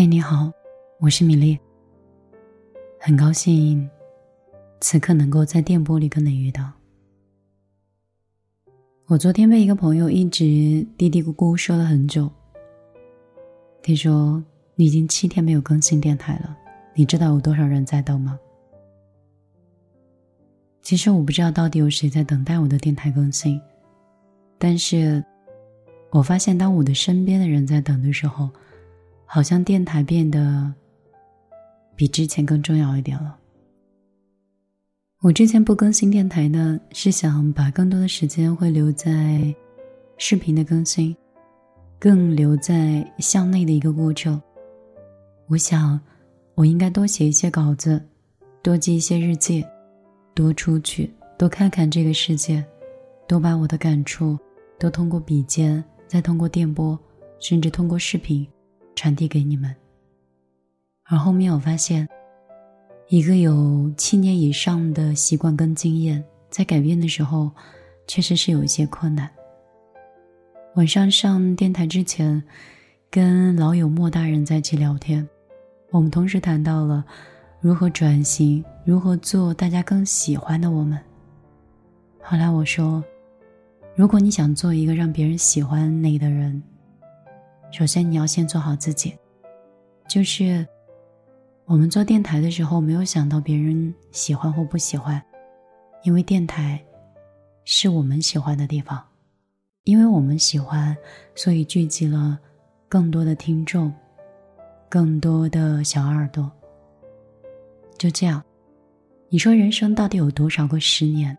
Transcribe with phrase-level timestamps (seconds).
[0.00, 0.48] 嘿，你好，
[1.00, 1.58] 我是米粒。
[3.00, 3.90] 很高兴
[4.78, 6.70] 此刻能够在电波里跟你遇到。
[9.06, 12.30] 我昨天被一个朋友一直嘀嘀咕咕说了很久。
[13.82, 14.40] 听说
[14.76, 16.56] 你已经七天没有更新电台了，
[16.94, 18.38] 你知道有多少人在等吗？
[20.80, 23.60] 其实我不知道到底有谁在等待我的电台更新，
[24.58, 25.24] 但是
[26.10, 28.48] 我发现当我的身边的人在等的时候。
[29.30, 30.72] 好像电台变得
[31.94, 33.36] 比之前更重要一点了。
[35.20, 39.54] 我之前不更新电台呢，是想把更多的时间会留在
[40.16, 41.14] 视频的更新，
[41.98, 44.40] 更留在向内的一个过程。
[45.46, 46.00] 我想，
[46.54, 48.02] 我应该多写一些稿子，
[48.62, 49.62] 多记一些日记，
[50.34, 52.64] 多出去，多看看这个世界，
[53.26, 54.38] 多把我的感触
[54.78, 56.98] 都通过笔尖，再通过电波，
[57.40, 58.46] 甚至通过视频。
[58.98, 59.72] 传递给你们。
[61.04, 62.08] 而后面我发现，
[63.08, 67.48] 一个有七年以上的习惯跟经验，在改变的时候，
[68.08, 69.30] 确实是有一些困难。
[70.74, 72.42] 晚上上电台之前，
[73.08, 75.26] 跟老友莫大人在一起聊天，
[75.92, 77.04] 我们同时谈到了
[77.60, 80.98] 如何转型，如何做大家更喜欢的我们。
[82.20, 83.02] 后来我说，
[83.94, 86.60] 如果你想做一个让别人喜欢你的人。
[87.70, 89.16] 首先，你要先做好自己。
[90.08, 90.66] 就是
[91.66, 95.22] 我们做电台的时候，没有想到别人喜欢或不喜欢，
[96.02, 96.82] 因为电台
[97.64, 99.04] 是我们喜欢的地方，
[99.84, 100.96] 因为我们喜欢，
[101.34, 102.38] 所以聚集了
[102.88, 103.92] 更多的听众，
[104.88, 106.50] 更多的小耳朵。
[107.98, 108.42] 就这样，
[109.28, 111.36] 你说人生到底有多少个十年？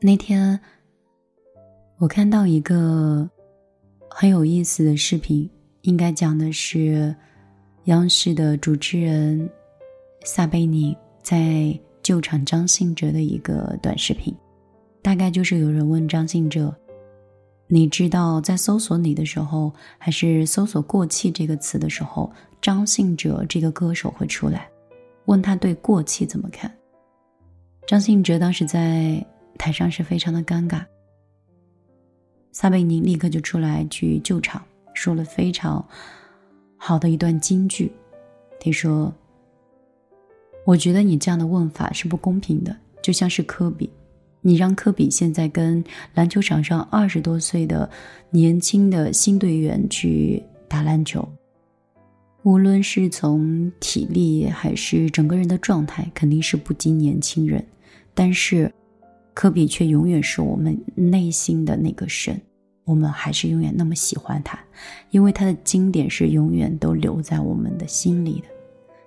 [0.00, 0.58] 那天
[1.98, 3.28] 我看到一个。
[4.14, 5.48] 很有意思的视频，
[5.82, 7.14] 应该讲的是
[7.84, 9.48] 央视的主持人
[10.24, 14.32] 撒贝宁在救场张信哲的一个短视频。
[15.00, 16.72] 大概就是有人问张信哲
[17.66, 22.30] ：“你知道在搜索你的时候，还是搜索过气这个词的时候，
[22.60, 24.68] 张信哲这个歌手会出来？
[25.24, 26.72] 问他对过气怎么看？”
[27.88, 29.24] 张信哲当时在
[29.58, 30.84] 台上是非常的尴尬。
[32.52, 35.82] 撒贝宁立刻就出来去救场，说了非常
[36.76, 37.90] 好的一段金句。
[38.60, 39.12] 他说
[40.64, 43.90] ：“我觉得你这样的问法是不公平的，就像是科比，
[44.42, 45.82] 你让科比现在跟
[46.14, 47.90] 篮球场上二十多岁的
[48.30, 51.26] 年轻的新队员去打篮球，
[52.42, 57.66] 无论是从体力还是整个人的状态，肯定是不及年轻人，
[58.14, 58.70] 但是。”
[59.34, 62.40] 科比却永远是我们内心的那个神，
[62.84, 64.58] 我们还是永远那么喜欢他，
[65.10, 68.46] 因为他的经典是永远都留在我们的心里的。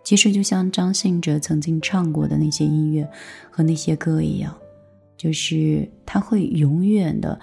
[0.03, 3.07] 其实就像张信哲曾经唱过的那些音乐
[3.49, 4.55] 和那些歌一样，
[5.17, 7.39] 就是他会永远的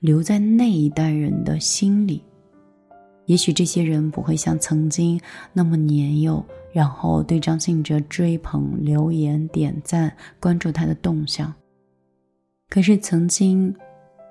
[0.00, 2.22] 留在那一代人的心里。
[3.26, 5.20] 也许这些人不会像曾经
[5.52, 11.54] 那么年幼，然后对张信哲追捧、留言、点赞、关注他的动向。
[12.70, 13.74] 可是曾经，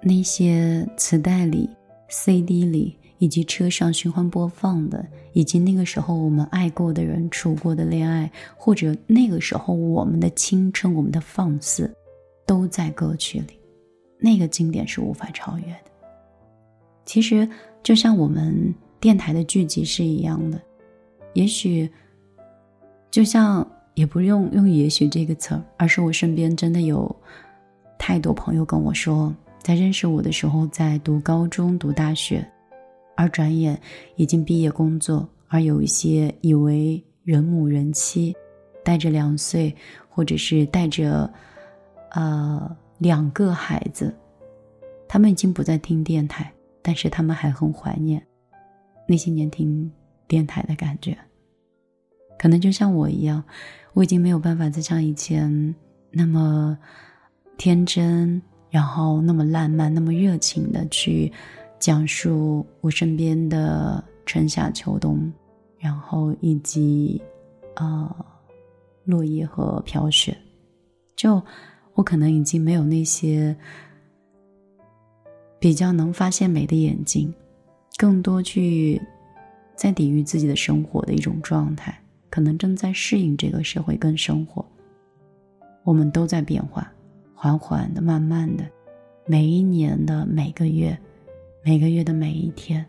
[0.01, 1.69] 那些磁带里、
[2.07, 11.93] CD 里，以及车上循环播放的，以及那个时候我们爱过的人、处过的恋爱，或者那个时候我们的青春、我们的放肆，
[12.47, 13.59] 都在歌曲里。
[14.17, 15.91] 那个经典是无法超越的。
[17.03, 17.47] 其实，
[17.83, 20.61] 就像我们电台的剧集是一样的，
[21.33, 21.91] 也许，
[23.11, 27.13] 就像也不用用“也许”这个词儿，而是我身边真的有。
[27.99, 32.43] 太多朋友跟我说，在认识我的时候，在读高中、读大学，
[33.15, 33.79] 而转眼
[34.15, 38.35] 已经毕业工作，而有一些以为人母人妻，
[38.83, 39.75] 带着两岁，
[40.07, 41.31] 或者是带着，
[42.11, 44.15] 呃两个孩子，
[45.07, 48.25] 他们已经不再听电台，但是他们还很怀念
[49.05, 49.91] 那些年听
[50.25, 51.15] 电台的感觉。
[52.39, 53.43] 可能就像我一样，
[53.93, 55.75] 我已经没有办法再像以前
[56.09, 56.75] 那么。
[57.59, 61.29] 天真，然后那么浪漫、那么热情的去
[61.77, 65.29] 讲述我身边的春夏秋冬，
[65.77, 67.21] 然后以及
[67.75, 68.15] 啊
[69.03, 70.35] 落叶和飘雪，
[71.17, 71.43] 就
[71.95, 73.53] 我可能已经没有那些
[75.59, 77.31] 比较能发现美的眼睛，
[77.97, 79.01] 更多去
[79.75, 84.65] 在抵御自己的生活的一种状态，可能正在适应这个社会跟生活，
[85.83, 86.89] 我们都在变化。
[87.41, 88.65] 缓缓的，慢慢的，
[89.25, 90.99] 每一年的每个月，
[91.63, 92.85] 每个月的每一天，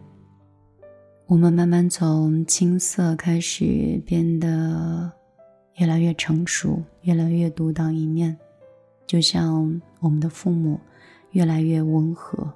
[1.26, 5.08] 我们慢慢从青涩开始变得
[5.76, 8.36] 越来越成熟，越来越独当一面，
[9.06, 10.80] 就像我们的父母
[11.30, 12.52] 越来越温和，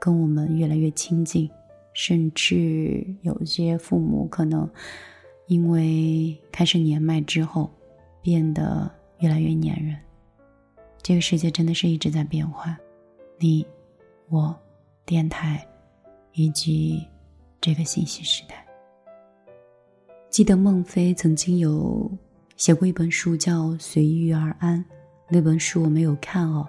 [0.00, 1.48] 跟我们越来越亲近，
[1.94, 4.68] 甚至有些父母可能
[5.46, 7.70] 因为开始年迈之后，
[8.20, 8.90] 变得
[9.20, 9.96] 越来越粘人。
[11.02, 12.78] 这个世界真的是一直在变化，
[13.38, 13.66] 你、
[14.28, 14.54] 我、
[15.04, 15.66] 电台，
[16.32, 17.06] 以及。
[17.62, 18.66] 这个信息时代，
[20.30, 22.10] 记得孟非曾经有
[22.56, 24.82] 写过一本书，叫《随遇而安》。
[25.28, 26.66] 那本书我没有看哦，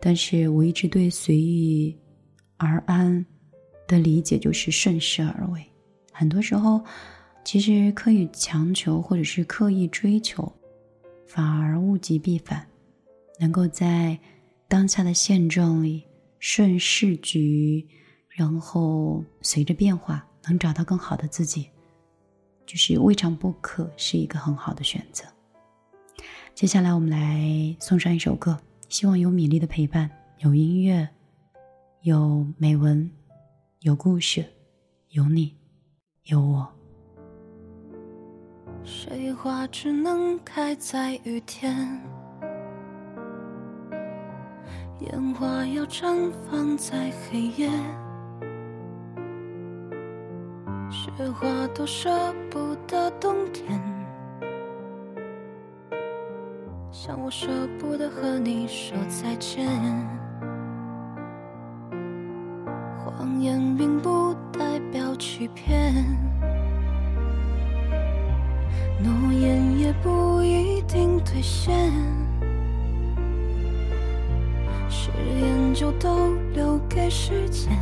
[0.00, 1.96] 但是我一直对“随遇
[2.56, 3.24] 而安”
[3.86, 5.64] 的理解就是顺势而为。
[6.10, 6.82] 很多时候，
[7.44, 10.52] 其实刻意强求或者是刻意追求，
[11.28, 12.66] 反而物极必反。
[13.38, 14.18] 能够在
[14.68, 16.04] 当下的现状里
[16.38, 17.86] 顺势局。
[18.36, 21.68] 然后随着变化，能找到更好的自己，
[22.66, 25.24] 就是未尝不可，是一个很好的选择。
[26.52, 28.58] 接下来我们来送上一首歌，
[28.88, 31.08] 希望有米粒的陪伴，有音乐，
[32.02, 33.08] 有美文，
[33.82, 34.44] 有故事，
[35.10, 35.54] 有你，
[36.24, 36.68] 有我。
[38.82, 42.02] 水花只能开在雨天，
[45.10, 47.68] 烟花要绽放在黑夜。
[50.90, 52.10] 雪花都舍
[52.50, 53.80] 不得冬天，
[56.90, 57.48] 像我舍
[57.78, 59.68] 不得和你说再见。
[62.98, 65.94] 谎言并不代表欺骗，
[69.02, 71.92] 诺言也不一定兑现，
[75.24, 77.72] 誓言就都留给时间。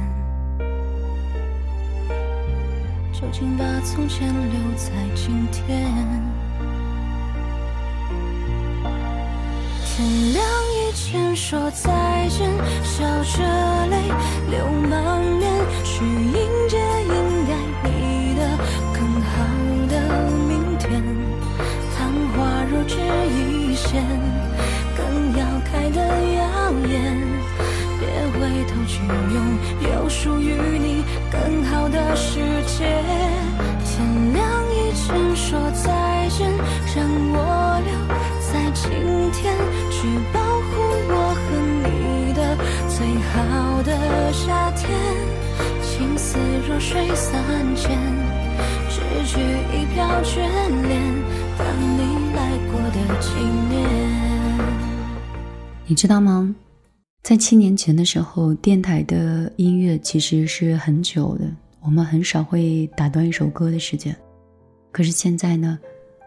[3.13, 5.91] 究竟把从前留在今天？
[9.85, 12.49] 天亮以前说再见，
[12.83, 13.43] 笑着
[13.89, 14.09] 泪
[14.51, 15.53] 流满面，
[15.85, 17.55] 去迎接应该
[17.89, 18.41] 你的
[18.95, 19.31] 更好
[19.89, 21.03] 的明天。
[21.95, 22.97] 昙花若只
[23.29, 24.03] 一现，
[24.97, 26.01] 更要开得
[26.35, 27.32] 耀眼。
[28.43, 29.37] 回头去拥
[29.89, 32.83] 有属于你更好的世界。
[33.85, 34.43] 天亮
[34.75, 36.51] 以前说再见，
[36.97, 37.39] 让我
[37.87, 37.93] 留
[38.41, 38.91] 在今
[39.31, 39.55] 天，
[39.93, 40.71] 去保护
[41.09, 41.45] 我和
[41.85, 42.41] 你的
[42.89, 44.91] 最好的夏天。
[45.81, 46.37] 情似
[46.67, 47.33] 弱水三
[47.77, 47.97] 千，
[48.91, 50.41] 只取一瓢眷
[50.89, 51.01] 恋，
[51.57, 51.63] 当
[51.97, 53.29] 你来过的纪
[53.71, 53.73] 念。
[55.87, 56.53] 你知道吗？
[57.23, 61.49] 在七年前的时候，电台的音乐其实是很久的，
[61.81, 64.15] 我们很少会打断一首歌的时间。
[64.91, 65.79] 可是现在呢，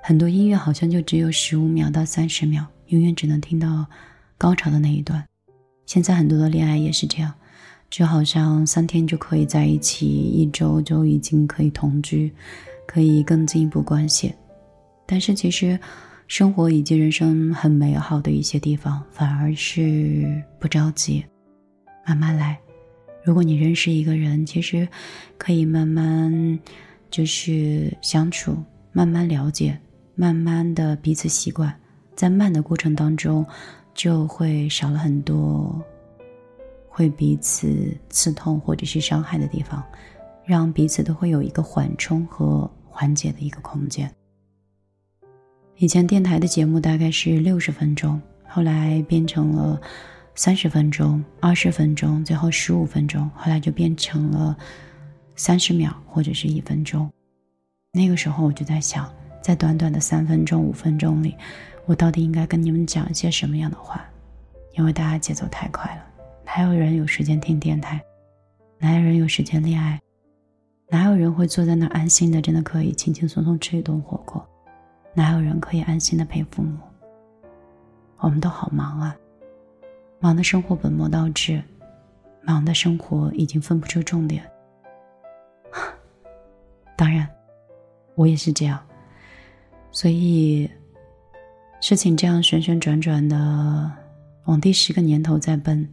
[0.01, 3.85] 很多音乐好像就只有十五秒到三十秒，永远只能听到
[4.37, 5.21] 高潮的那一段。
[5.85, 7.33] 现在很多的恋爱也是这样，
[7.89, 12.31] 就好像三天就可以在一起，一周就已经可以同居，
[12.87, 14.33] 可以更进一步关系。
[15.05, 15.77] 但是其实。
[16.27, 21.23] 生活以及人生很美好的一些地方，反而是不着急，
[22.05, 22.59] 慢慢来。
[23.23, 24.87] 如果你认识一个人，其实
[25.37, 26.59] 可以慢慢
[27.11, 28.57] 就是相处，
[28.91, 29.79] 慢慢了解，
[30.15, 31.73] 慢慢的彼此习惯，
[32.15, 33.45] 在慢的过程当中，
[33.93, 35.79] 就会少了很多
[36.89, 39.83] 会彼此刺痛或者是伤害的地方，
[40.43, 44.11] 让彼此都会有一个缓冲和缓解的一个空间。
[45.77, 49.79] 以前电台的节目大概是六十分钟，后来变成了
[50.33, 54.55] 三十分钟、二十分钟，最后十五分钟，后来就变成了
[55.35, 57.11] 三十秒或者是一分钟。
[57.91, 61.35] 那个时候我就在想，在短短的三分钟、五分钟里，
[61.85, 64.01] 我到底应该跟你们讲一些什么样的话？
[64.77, 66.03] 因为大家节奏太快了，
[66.45, 68.01] 哪有人有时间听电台？
[68.79, 69.99] 哪有人有时间恋爱？
[70.89, 74.45] 哪有人会坐在那安心的，真的可以轻轻松松吃一顿火锅？
[75.17, 76.77] 哪有人可以安心的陪父母？
[78.17, 79.15] 我们都好忙啊，
[80.19, 81.63] 忙的生活本末倒置，
[82.41, 84.43] 忙的生活已经分不出重点。
[86.97, 87.25] 当然，
[88.15, 88.77] 我也是这样，
[89.89, 90.69] 所以
[91.79, 93.89] 事情这样旋旋转转的
[94.45, 95.87] 往第十个年头在奔。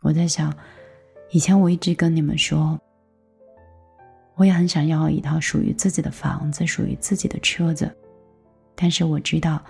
[0.00, 0.54] 我在想，
[1.30, 2.78] 以前我一直跟你们说，
[4.36, 7.90] 我也很想要一套属于自己的房子，属于自己的车子。
[8.74, 9.62] 但是我知道，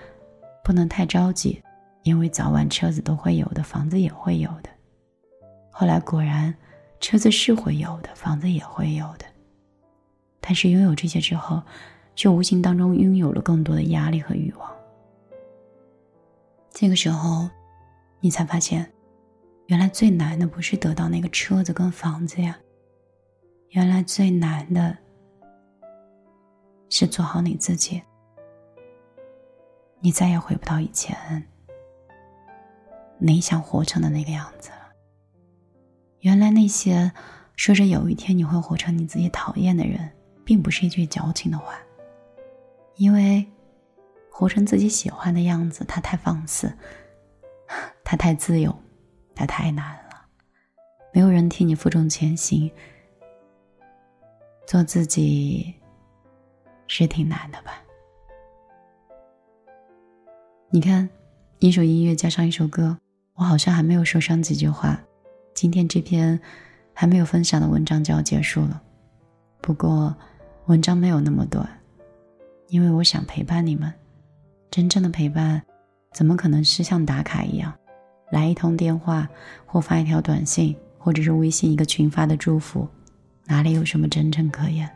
[0.63, 1.63] 不能太着急，
[2.03, 4.71] 因为早晚车子都会有的，房子也会有的。
[5.71, 6.55] 后来果然，
[7.01, 9.27] 车子是会有的，房子也会有的。
[10.41, 11.63] 但是拥有这些之后，
[12.15, 14.71] 却无形当中拥有了更多的压力和欲望。
[16.71, 17.49] 这个时候，
[18.21, 18.91] 你才发现，
[19.67, 22.59] 原来最难的不是得到那个车子跟房子呀，
[23.71, 24.97] 原来最难的
[26.91, 28.03] 是做好你自己。
[30.05, 31.43] 你再也回不到以前
[33.17, 34.93] 你想活成的那个样子了。
[36.21, 37.11] 原来那些
[37.57, 40.13] 说着有一天你会活成你自己讨厌的人，
[40.45, 41.79] 并不是一句矫情的话，
[42.97, 43.51] 因为
[44.31, 46.71] 活成自己喜欢的样子，它太放肆，
[48.05, 48.77] 它太自由，
[49.35, 50.27] 它太难了。
[51.15, 52.71] 没有人替你负重前行，
[54.67, 55.75] 做自己
[56.89, 57.81] 是挺难的吧。
[60.75, 61.09] 你看，
[61.61, 62.99] 一首音乐加上一首歌，
[63.35, 65.01] 我好像还没有说上几句话，
[65.55, 66.37] 今天这篇
[66.93, 68.83] 还没有分享的文章就要结束了。
[69.61, 70.13] 不过，
[70.67, 71.65] 文章没有那么短，
[72.71, 73.95] 因为我想陪伴你们。
[74.69, 75.63] 真正的陪伴，
[76.13, 77.73] 怎么可能是像打卡一样，
[78.33, 79.29] 来一通电话
[79.65, 82.89] 或发一条短信，或者是微信一个群发的祝福，
[83.47, 84.91] 哪里有什么真诚可言？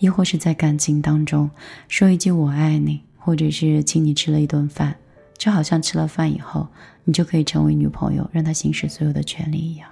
[0.00, 1.50] 亦或是在感情当中
[1.88, 3.02] 说一句我爱你？
[3.24, 4.96] 或者是请你吃了一顿饭，
[5.38, 6.66] 就好像吃了饭以后，
[7.04, 9.88] 你就可以成为女朋友，让他行使所有的权利一样。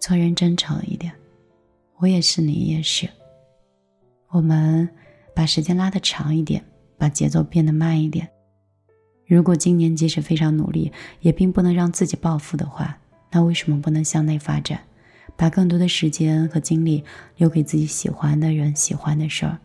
[0.00, 1.12] 做人真诚一点，
[1.98, 3.08] 我也是，你也是。
[4.28, 4.88] 我们
[5.34, 6.64] 把时间拉得长一点，
[6.98, 8.28] 把节奏变得慢一点。
[9.26, 12.98] 如果今年即使非常努力，也并不能让自己暴富的话，
[13.30, 14.80] 那为什么不能向内发展，
[15.36, 17.04] 把更多的时间和精力
[17.36, 19.58] 留给自己喜欢的人、喜欢的事儿，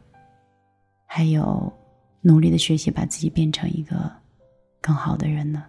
[1.07, 1.73] 还有。
[2.21, 4.11] 努力的学习，把自己变成一个
[4.79, 5.63] 更好的人呢。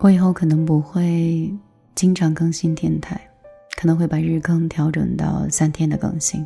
[0.00, 1.52] 我以后可能不会
[1.94, 3.20] 经常更新电台，
[3.76, 6.44] 可能会把日更调整到三天的更新，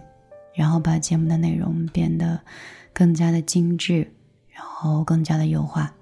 [0.54, 2.38] 然后把节目的内容变得
[2.92, 4.06] 更加的精致，
[4.50, 5.94] 然后更加的优化。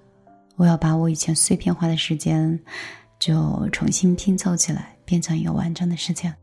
[0.57, 2.59] 我要把我以前碎片化的时间，
[3.19, 6.35] 就重新拼凑起来，变成一个完整的时间。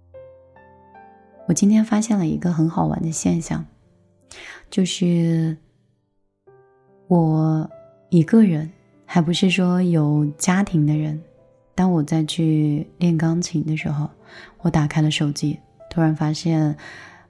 [1.48, 3.65] 我今天发现了一个很好玩的现象，
[4.70, 5.58] 就是。
[7.10, 7.68] 我
[8.10, 8.70] 一个人，
[9.04, 11.20] 还不是说有家庭的人。
[11.74, 14.08] 当我再去练钢琴的时候，
[14.62, 15.58] 我打开了手机，
[15.89, 16.78] 突然发现，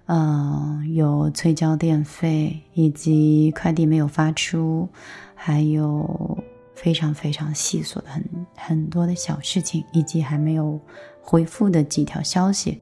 [0.08, 4.86] 嗯，有催交电费，以及快递没有发出，
[5.34, 6.38] 还有
[6.76, 10.78] 非常非常细琐的很很多的小事情，以及还没有
[11.22, 12.82] 回复的几条消息，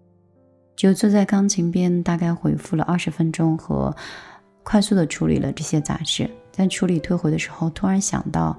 [0.76, 3.96] 就坐在钢琴边，大概回复了二十分钟，和
[4.64, 6.28] 快速的处理了这些杂事。
[6.58, 8.58] 在处理退回的时候，突然想到，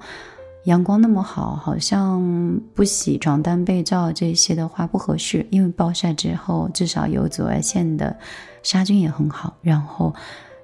[0.63, 8.17] 阳光那么好，好像不洗床单被罩这些的话不合适，因为暴晒之后至少有紫外线的
[8.63, 9.53] 杀菌也很好。
[9.61, 10.15] 然后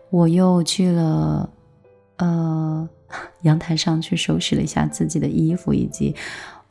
[0.10, 1.50] 我又去了，
[2.16, 2.88] 呃，
[3.44, 6.16] 阳台上去收拾了一下自己的衣服以及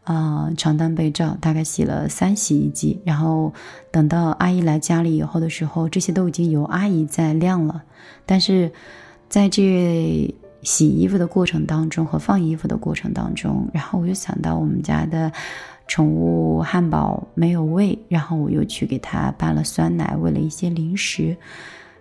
[0.04, 2.99] 啊床单被罩，大概洗了三洗衣机。
[3.04, 3.52] 然后
[3.90, 7.83] 等到阿姨来家里以后的时候，这些都已经由阿姨在晾了，
[8.25, 8.73] 但是
[9.28, 10.35] 在这。
[10.64, 15.30] 洗衣服的过程当中和放衣服的过程当中，然后我就想到我们家的
[15.87, 21.37] 宠物汉堡没有喂，然后我又去给它拌了酸奶，喂了一些零食，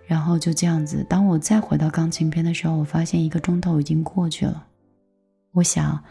[0.06, 1.04] 然后就这样子。
[1.08, 4.66] 当我再回到钢琴边的时候，我发现一个钟头已经过去了。
[5.52, 6.02] 我想，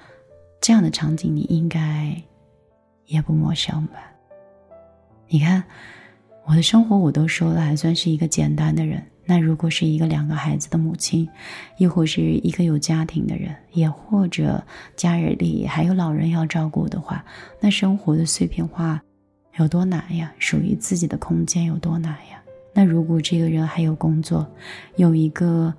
[0.61, 2.15] 这样的场景你应该
[3.05, 3.95] 也不陌生吧？
[5.27, 5.63] 你看，
[6.45, 9.03] 我的生活我都说了，还算是一个简单的人。
[9.25, 11.27] 那如果是一个两个孩子的母亲，
[11.77, 14.61] 亦或是一个有家庭的人，也或者
[14.97, 17.23] 家人里还有老人要照顾的话，
[17.61, 19.01] 那生活的碎片化
[19.57, 20.33] 有多难呀？
[20.37, 22.43] 属于自己的空间有多难呀？
[22.73, 24.45] 那如果这个人还有工作，
[24.97, 25.73] 有一个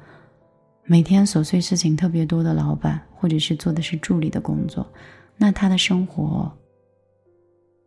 [0.85, 4.90] 每天琐碎事情特别多的老板，或者是做的是助理的工作，
[5.37, 6.50] 那他的生活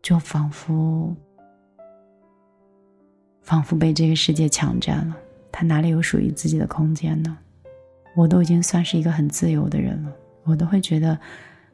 [0.03, 1.15] 就仿佛
[3.47, 5.15] 仿佛被这个世界抢占了。
[5.53, 7.37] 他哪里有属于自己的空间呢？
[8.13, 10.11] 我都已经算是一个很自由的人了，
[10.43, 11.17] 我都会觉得，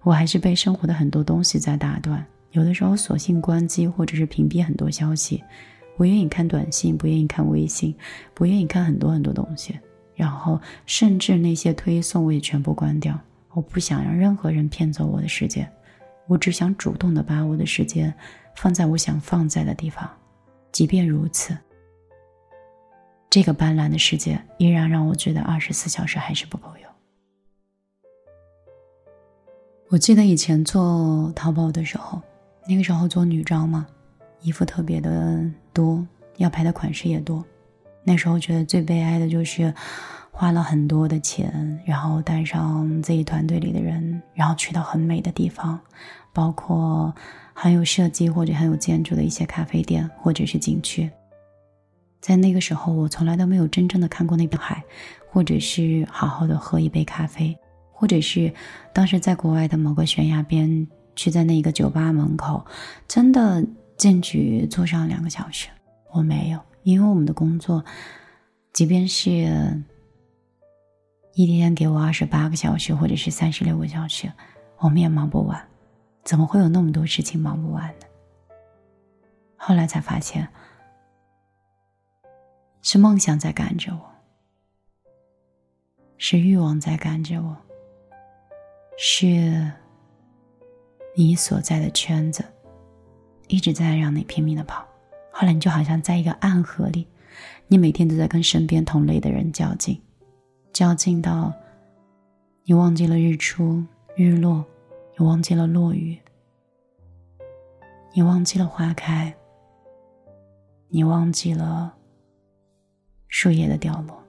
[0.03, 2.23] 我还是被生活的很多东西在打断。
[2.51, 5.43] 有的时候索性关机，或者是屏蔽很多消息，
[5.97, 7.95] 不愿意看短信，不愿意看微信，
[8.35, 9.75] 不愿意看很多很多东西，
[10.13, 13.19] 然后甚至那些推送我也全部关掉。
[13.51, 15.67] 我不想让任何人骗走我的时间，
[16.27, 18.13] 我只想主动的把我的时间
[18.55, 20.07] 放在我想放在的地方。
[20.73, 21.57] 即便如此。
[23.29, 26.91] 这个斑斓的世界依然让我觉得二十四小时还是不够用。
[29.89, 32.21] 我记得以前做淘宝的时候，
[32.67, 33.87] 那个时候做女装嘛，
[34.41, 36.05] 衣服特别的多，
[36.37, 37.45] 要拍的款式也多。
[38.03, 39.73] 那时候觉得最悲哀的就是
[40.31, 45.79] 花了很多的钱，然后带上自己团队里的人，然后去到很美的地方，
[46.33, 47.13] 包括
[47.53, 51.09] 很有设计或者很有建筑的一些咖啡店或者是景区。
[52.19, 54.83] 在那个时候，我从来都没有真正的看过那片海，
[55.29, 57.57] 或者是好好的喝一杯咖啡，
[57.91, 58.53] 或者是
[58.93, 62.65] 当时在国外的某个悬崖边，去在那个酒吧门口，
[63.07, 63.65] 真的
[63.97, 65.67] 进去坐上两个小时，
[66.11, 66.59] 我没有。
[66.83, 67.83] 因为我们的工作，
[68.71, 69.83] 即便是
[71.33, 74.31] 一天给我二十八个小时，或者是三十六个小时，
[74.79, 75.61] 我们也忙不完。
[76.23, 78.05] 怎么会有那么多事情忙不完呢？
[79.57, 80.47] 后来才发现，
[82.81, 84.01] 是梦想在赶着我，
[86.17, 87.57] 是欲望在赶着我，
[88.97, 89.71] 是
[91.15, 92.43] 你所在的圈子
[93.47, 94.87] 一直在让你拼命的跑。
[95.31, 97.07] 后来你就好像在一个暗河里，
[97.67, 100.01] 你每天都在跟身边同类的人较劲，
[100.71, 101.53] 较劲到
[102.65, 103.83] 你忘记了日出
[104.15, 104.63] 日落，
[105.15, 106.19] 你忘记了落雨，
[108.13, 109.33] 你忘记了花开，
[110.89, 111.93] 你忘记了
[113.27, 114.21] 树叶的掉落，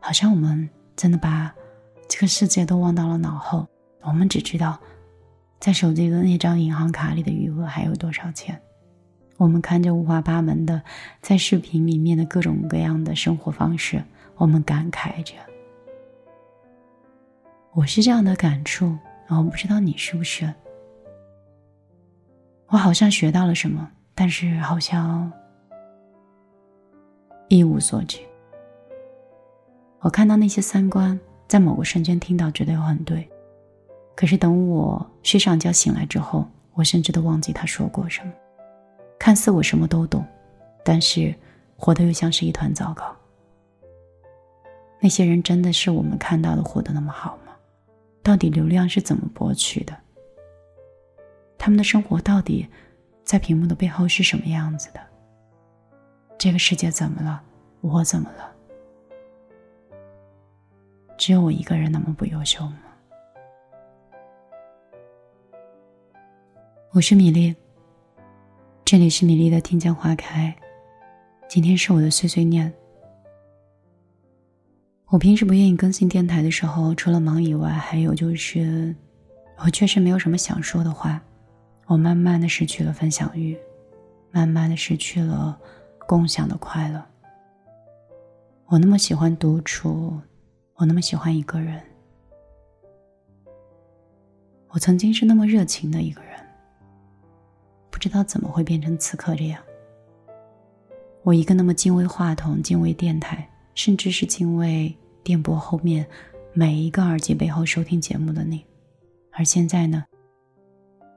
[0.00, 1.54] 好像我们真的把
[2.08, 3.68] 这个世界都忘到了脑后，
[4.00, 4.78] 我们只知道
[5.60, 8.58] 在手机的那张银行卡里的余额还有多少钱。
[9.36, 10.82] 我们看着五花八门的
[11.20, 14.02] 在视频里面的各种各样的生活方式，
[14.36, 15.34] 我们感慨着。
[17.72, 18.96] 我是这样的感触，
[19.28, 20.52] 然后不知道你是不是？
[22.68, 25.30] 我好像学到了什么，但是好像
[27.48, 28.18] 一无所知。
[30.00, 33.28] 我看到那些三观，在某个瞬间听到觉得有很对，
[34.16, 38.32] 可是等我睡上觉醒来之后，我甚至都忘记他说过什么。
[39.18, 40.24] 看似我什么都懂，
[40.84, 41.34] 但是
[41.76, 43.14] 活得又像是一团糟糕。
[45.00, 47.47] 那些人真的是我们看到的活得那么好吗？
[48.22, 49.96] 到底流量是怎么博取的？
[51.56, 52.68] 他们的生活到底
[53.24, 55.00] 在屏幕的背后是什么样子的？
[56.38, 57.42] 这个世界怎么了？
[57.80, 58.54] 我怎么了？
[61.16, 62.78] 只有我一个人那么不优秀吗？
[66.92, 67.54] 我是米粒。
[68.84, 70.56] 这里是米粒的听见花开，
[71.48, 72.72] 今天是我的碎碎念。
[75.10, 78.94] 我平时不愿意更新电台的时候，除了忙以外，还有就是，
[79.56, 81.18] 我确实没有什么想说的话。
[81.86, 83.56] 我慢慢的失去了分享欲，
[84.30, 85.58] 慢慢的失去了
[86.06, 87.02] 共享的快乐。
[88.66, 90.20] 我那么喜欢独处，
[90.74, 91.80] 我那么喜欢一个人。
[94.68, 96.38] 我曾经是那么热情的一个人。
[97.90, 99.58] 不知道怎么会变成此刻这样。
[101.22, 106.04] 我一个那么敬畏话筒、敬畏电台，甚至是敬畏电波后面
[106.52, 108.64] 每一个耳机背后收听节目的你，
[109.30, 110.04] 而现在呢，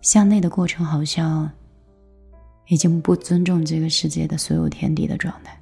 [0.01, 1.51] 向内的过程好像
[2.67, 5.59] 已经不尊重这个世界的所有天地的状态，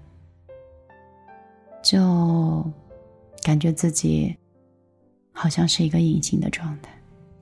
[1.81, 2.69] 就
[3.43, 4.35] 感觉自己
[5.31, 6.91] 好像是一个隐形的状态。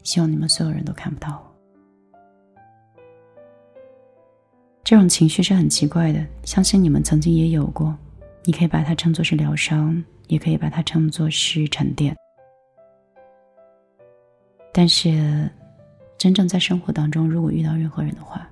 [0.03, 3.01] 希望你们所有人都看不到我。
[4.83, 7.97] 这种情绪是很奇怪的，相信你们曾经也有过。
[8.47, 12.15] 你可以把它称作是疗伤，也可以把它称作是沉淀。
[14.71, 15.51] 但是，
[16.17, 18.49] 真正在生活当中，如果遇到任何人的话，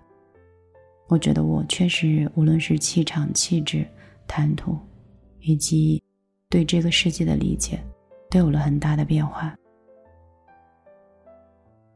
[1.08, 3.88] 我觉得我确实无论是气场、气质、
[4.28, 4.78] 谈吐，
[5.40, 6.04] 以及
[6.50, 7.80] 对这个世界的理解，
[8.30, 9.56] 都有了很大的变化。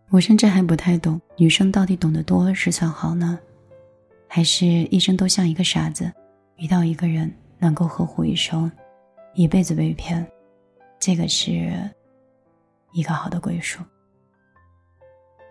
[0.10, 3.38] 我甚至还不太懂，女生到底懂得多是算好呢？
[4.26, 6.10] 还是一生都像一个傻子，
[6.56, 7.30] 遇到一个人
[7.60, 8.72] 能够呵护一生，
[9.34, 10.26] 一辈子被骗，
[11.00, 11.90] 这个是
[12.92, 13.84] 一个好的归属。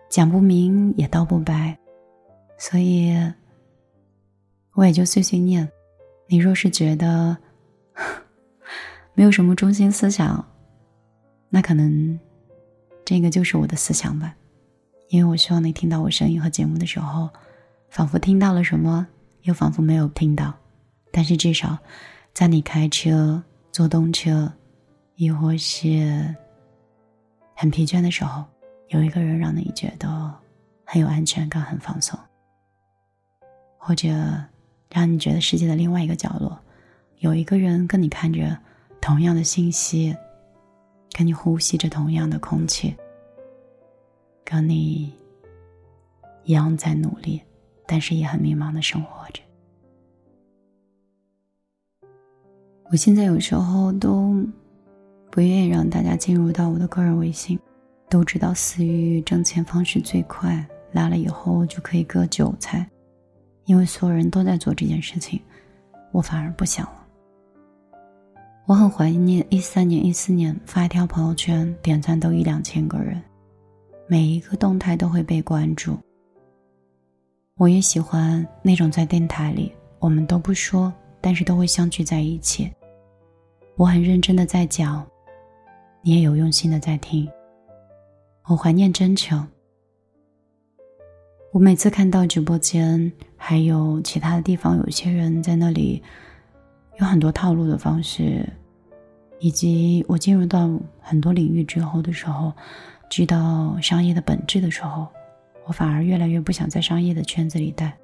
[0.09, 1.77] 讲不明也道不白，
[2.57, 3.15] 所以
[4.73, 5.69] 我也就碎碎念。
[6.27, 7.37] 你若是觉得
[9.13, 10.45] 没有什么中心思想，
[11.49, 12.19] 那可能
[13.05, 14.35] 这个就是我的思想吧。
[15.09, 17.29] 因为我希望你听到我声音和节目的时候。
[17.91, 19.07] 仿佛听到了什么，
[19.41, 20.53] 又仿佛没有听到，
[21.11, 21.77] 但是至少，
[22.33, 23.41] 在你开车、
[23.71, 24.51] 坐动车，
[25.15, 26.35] 亦或是
[27.55, 28.45] 很疲倦的时候，
[28.89, 30.33] 有一个人让你觉得
[30.85, 32.17] 很有安全感、很放松；
[33.77, 34.07] 或者
[34.89, 36.57] 让你觉得世界的另外一个角落，
[37.17, 38.57] 有一个人跟你看着
[39.01, 40.15] 同样的信息，
[41.11, 42.95] 跟你呼吸着同样的空气，
[44.45, 45.11] 跟你
[46.43, 47.41] 一样在努力。
[47.91, 49.41] 但是也很迷茫的生活着。
[52.91, 54.35] 我现在有时候都
[55.29, 57.59] 不愿意让大家进入到我的个人微信，
[58.09, 62.89] 都知道私域挣钱方式最快，拉了以后就可以割韭菜，
[63.65, 65.39] 因为所有人都在做这件事情，
[66.11, 67.05] 我反而不想了。
[68.65, 73.21] 我很怀念一三年、一四年发一条朋友圈，点赞都一两千个人，
[74.07, 75.95] 每一个动态都会被关注。
[77.55, 82.67] 我也喜欢那种在电台里我们都不说，但是都会相聚在一起。
[83.79, 85.07] 我很认真的在讲，
[86.01, 87.25] 你也有用心的在听。
[88.49, 89.47] 我怀念真诚。
[91.53, 96.03] 我每次看到直播间还有其他的地方，有一些人在那里
[96.99, 98.45] 有很多套路的方式，
[99.39, 102.51] 以及我进入到很多领域之后的时候，
[103.09, 105.07] 知道商业的本质的时候，
[105.65, 107.97] 我反而越来越不想在商业的圈子里待。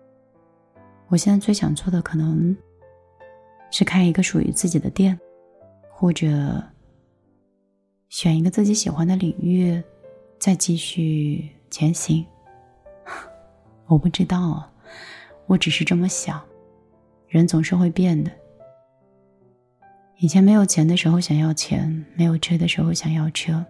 [1.10, 2.56] 我现在最想做的可能
[3.72, 5.20] 是开一个属于自己的店。
[5.98, 6.62] 或者
[8.10, 9.82] 选一个自己喜欢的领域，
[10.38, 12.26] 再继续前行。
[13.88, 14.70] 我不知道，
[15.48, 16.44] 我只是这么想。
[17.30, 18.30] 人总是会变的。
[20.18, 23.66] 以前没有钱的时候想要钱，没有车的时候想要车，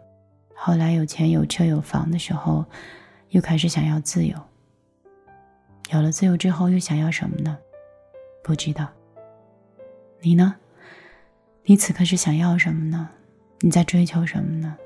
[0.56, 2.66] 后来有钱有车有房的时候，
[3.30, 4.36] 又开始想要自由。
[5.92, 7.56] 有了自由之后，又想要什么呢？
[8.44, 8.90] 不知道。
[10.22, 10.56] 你呢？
[11.68, 13.10] 你此刻是想要什么呢？
[13.62, 14.78] 你在追求什么呢？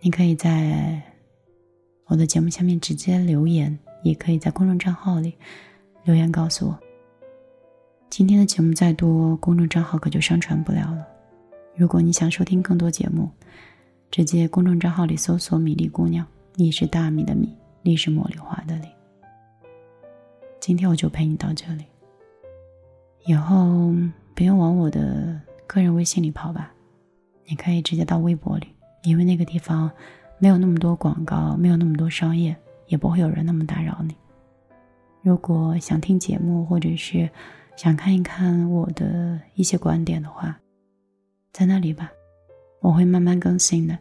[0.00, 1.00] 你可以在
[2.06, 5.32] 我的节目下面直接留言，也可以在公众账号里
[6.02, 6.76] 留言告诉我。
[8.10, 11.06] 今天的节目再多，公众账号可就上传不了了。
[11.76, 13.30] 如果你想收听更多节目，
[14.10, 18.88] 直接公众账号里搜索“米粒姑娘”，你是大米的米，粒是茉莉花的粒。
[20.58, 21.84] 今天我就陪你到这里，
[23.24, 23.94] 以后。
[24.34, 26.72] 不用往我的个人微信里跑吧，
[27.46, 28.68] 你可以直接到微博里，
[29.02, 29.90] 因为那个地方
[30.38, 34.16] 没有那么多广告，没有那么多商业，也不会有人那么打扰你。
[35.22, 37.28] 如果想听节目，或者是
[37.76, 40.58] 想看一看我的一些观点的话，
[41.52, 42.10] 在那里吧，
[42.80, 43.96] 我会慢慢更新的。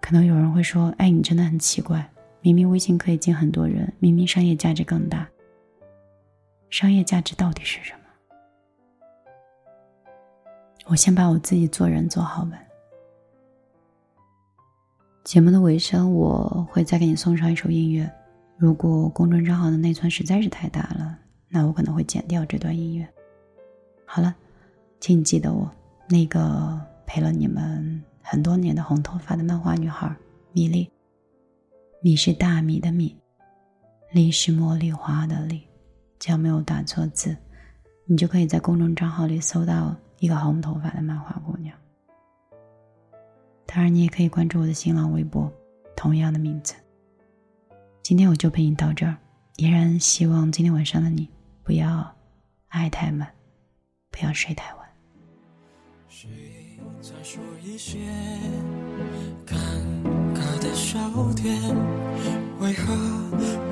[0.00, 2.08] 可能有人会说：“哎，你真的很奇怪，
[2.40, 5.28] 明明微信可以进很多人，明明商业价值更大，
[6.70, 7.95] 商业价值到底是什么？”
[10.88, 12.56] 我先把我自己做人做好吧。
[15.24, 18.08] 节目的尾声，我会再给你送上一首音乐。
[18.56, 21.18] 如果公众账号的内存实在是太大了，
[21.48, 23.06] 那我可能会剪掉这段音乐。
[24.04, 24.32] 好了，
[25.00, 25.68] 请你记得我
[26.08, 30.14] 那个陪了你们很多年的红头发的漫画女孩
[30.52, 30.88] 米粒。
[32.00, 33.16] 米是大米的米，
[34.12, 35.66] 粒是茉莉花的粒，
[36.20, 37.36] 只要没有打错字，
[38.04, 39.96] 你就可以在公众账号里搜到。
[40.18, 41.76] 一个红头发的漫画姑娘。
[43.66, 45.52] 当然，你也可以关注我的新浪微博，
[45.94, 46.74] 同样的名字。
[48.02, 49.16] 今天我就陪你到这儿，
[49.56, 51.28] 依然希望今天晚上的你
[51.62, 52.14] 不要
[52.68, 53.28] 爱太满，
[54.10, 54.86] 不要睡太晚。
[56.08, 56.30] 谁
[57.02, 57.98] 在说一些
[59.44, 59.56] 尴
[60.32, 60.98] 尬的笑
[61.34, 61.54] 点？
[62.60, 62.94] 为何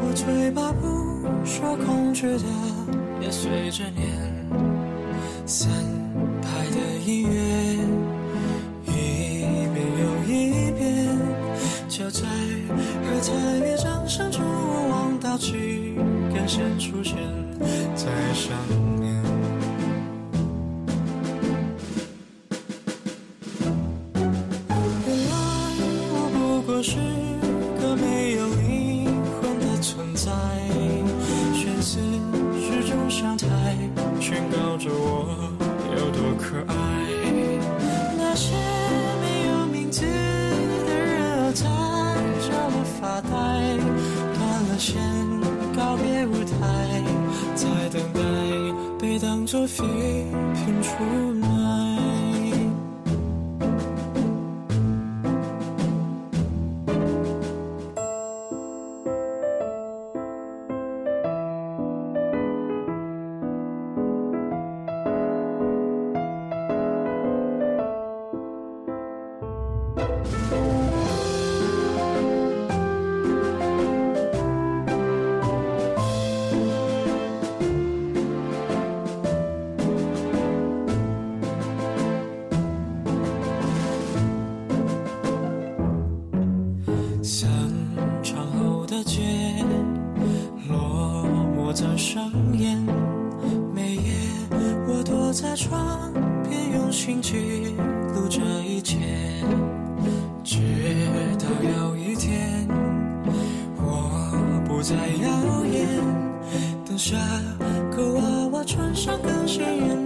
[0.02, 2.44] 我嘴巴不受控制的
[3.22, 5.46] 也随着念？
[5.46, 6.03] 三。
[13.24, 15.94] 和在与掌声中，我望到几
[16.34, 17.16] 根线出现
[17.94, 18.52] 在上
[107.90, 110.03] 可娃娃穿上更鲜艳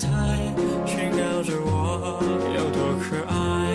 [0.00, 2.22] 宣告着我
[2.54, 3.67] 有多可爱。